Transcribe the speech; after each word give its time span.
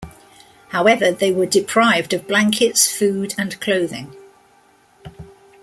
However, 0.69 1.11
they 1.11 1.31
were 1.31 1.45
deprived 1.45 2.11
of 2.11 2.27
blankets, 2.27 2.91
food, 2.91 3.35
and 3.37 3.61
clothing. 3.61 4.15